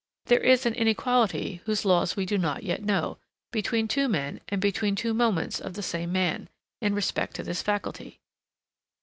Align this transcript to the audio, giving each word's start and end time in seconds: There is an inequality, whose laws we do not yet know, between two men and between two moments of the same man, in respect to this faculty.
There 0.25 0.39
is 0.39 0.65
an 0.65 0.73
inequality, 0.73 1.61
whose 1.65 1.85
laws 1.85 2.15
we 2.15 2.25
do 2.25 2.39
not 2.39 2.63
yet 2.63 2.81
know, 2.81 3.19
between 3.51 3.87
two 3.87 4.09
men 4.09 4.41
and 4.49 4.59
between 4.59 4.95
two 4.95 5.13
moments 5.13 5.59
of 5.61 5.75
the 5.75 5.83
same 5.83 6.11
man, 6.11 6.49
in 6.81 6.95
respect 6.95 7.35
to 7.35 7.43
this 7.43 7.61
faculty. 7.61 8.19